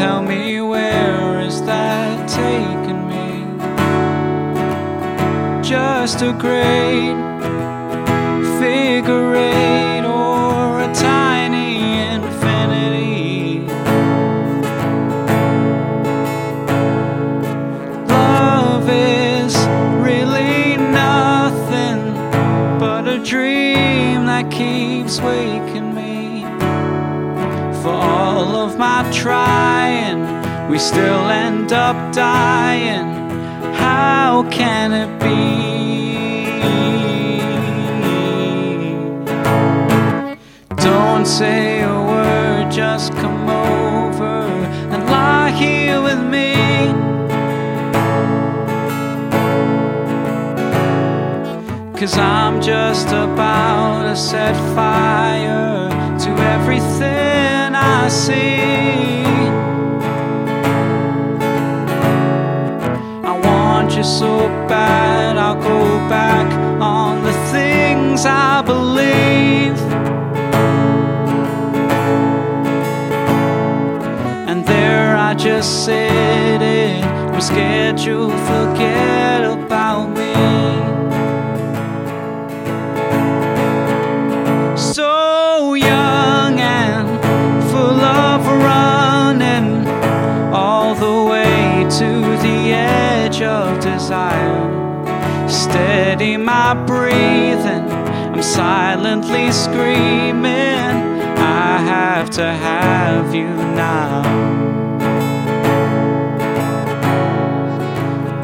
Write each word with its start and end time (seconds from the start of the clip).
Tell 0.00 0.22
me 0.22 0.62
where 0.62 1.40
is 1.40 1.60
that 1.66 2.26
taking 2.26 3.06
me? 3.06 3.44
Just 5.62 6.22
a 6.22 6.32
great 6.32 7.12
figure 8.58 9.34
eight 9.36 10.06
or 10.06 10.80
a 10.80 10.90
tiny 10.94 12.00
infinity. 12.14 13.66
Love 18.08 18.88
is 18.88 19.54
really 20.00 20.78
nothing 20.78 22.14
but 22.78 23.06
a 23.06 23.18
dream 23.22 24.24
that 24.24 24.50
keeps 24.50 25.20
waking 25.20 25.89
trying, 29.12 30.18
we 30.70 30.78
still 30.78 31.24
end 31.30 31.72
up 31.72 32.12
dying. 32.12 33.06
How 33.74 34.46
can 34.50 34.92
it 34.92 35.10
be? 35.18 35.30
Don't 40.76 41.26
say 41.26 41.82
a 41.82 41.88
word, 41.88 42.70
just 42.70 43.12
come 43.14 43.48
over 43.48 44.48
and 44.92 45.06
lie 45.06 45.50
here 45.50 46.00
with 46.02 46.20
me. 46.34 46.50
Cause 51.98 52.16
I'm 52.18 52.60
just 52.60 53.08
about 53.08 54.02
to 54.04 54.16
set 54.16 54.54
fire 54.74 55.79
And 74.50 74.66
there 74.66 75.16
I 75.16 75.32
just 75.34 75.84
sit 75.84 76.60
it. 76.60 77.04
I'm 77.04 77.40
scared 77.40 78.00
you'll 78.00 78.30
forget 78.30 79.44
about 79.44 80.08
me. 80.08 80.34
So 84.76 85.74
young 85.74 86.58
and 86.58 87.08
full 87.70 88.00
of 88.00 88.44
running 88.44 89.86
all 90.52 90.96
the 90.96 91.30
way 91.30 91.86
to 92.00 92.10
the 92.42 92.72
edge 92.72 93.42
of 93.42 93.78
desire. 93.80 95.48
Steady 95.48 96.36
my 96.36 96.74
breathing, 96.86 97.88
I'm 98.34 98.42
silently 98.42 99.52
screaming. 99.52 101.29
Have 102.20 102.30
to 102.32 102.52
have 102.52 103.34
you 103.34 103.48
now. 103.48 104.20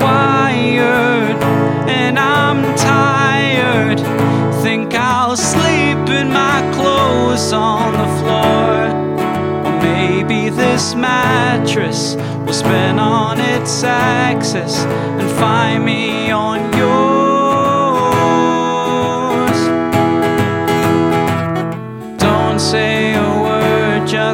Wired 0.01 1.37
and 1.87 2.19
I'm 2.19 2.75
tired. 2.75 4.01
Think 4.63 4.95
I'll 4.95 5.37
sleep 5.37 6.09
in 6.09 6.33
my 6.33 6.63
clothes 6.75 7.53
on 7.53 7.93
the 7.93 8.09
floor. 8.23 9.67
Or 9.67 9.83
maybe 9.83 10.49
this 10.49 10.95
mattress 10.95 12.17
will 12.47 12.55
spin 12.55 12.99
on 12.99 13.39
its 13.41 13.85
axis 13.85 14.79
and 14.79 15.31
find 15.33 15.85
me 15.85 16.31
on 16.31 16.73
yours. 16.79 17.06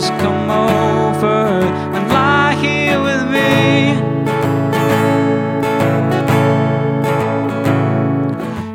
Just 0.03 0.19
come 0.19 0.51
over 0.51 1.63
and 1.95 2.09
lie 2.09 2.57
here 2.57 3.01
with 3.01 3.25
me. 3.37 3.95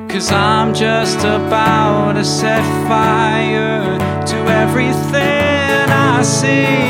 Cause 0.07 0.31
I'm 0.31 0.73
just 0.73 1.19
about 1.19 2.13
to 2.13 2.23
set 2.23 2.63
fire 2.87 3.97
to 4.25 4.37
everything 4.63 5.89
I 5.89 6.21
see. 6.23 6.86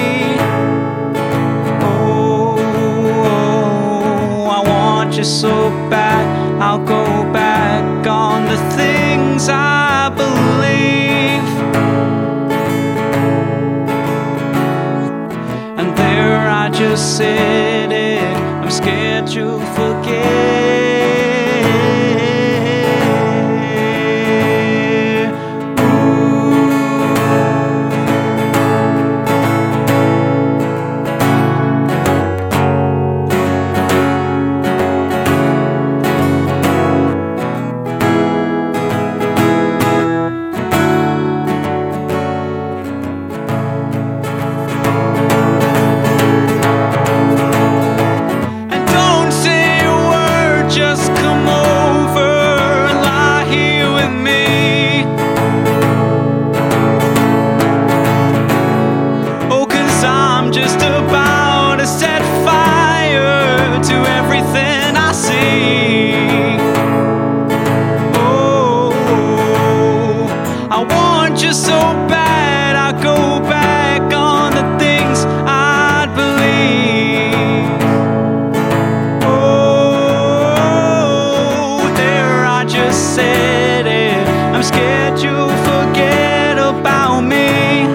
Said 82.98 83.86
it. 83.86 84.28
I'm 84.54 84.64
scared 84.64 85.20
you'll 85.20 85.56
forget 85.72 86.58
about 86.58 87.22
me. 87.22 87.86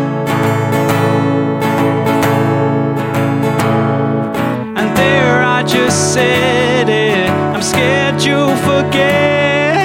And 4.79 4.97
there 4.97 5.43
I 5.43 5.65
just 5.65 6.15
said 6.15 6.89
it. 6.89 7.29
I'm 7.31 7.63
scared 7.63 8.23
you'll 8.23 8.57
forget. 8.57 9.77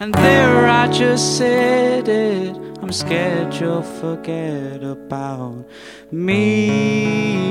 And 0.00 0.12
there 0.14 0.68
I 0.68 0.88
just 0.88 1.38
said 1.38 2.08
it. 2.08 2.56
I'm 2.82 2.92
scared 2.92 3.54
you'll 3.54 3.82
forget 3.82 4.82
about 4.82 5.64
me. 6.12 7.43